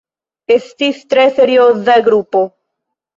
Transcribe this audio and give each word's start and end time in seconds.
Estis 0.53 1.03
tre 1.11 1.25
serioza 1.35 1.99
grupo. 2.09 2.43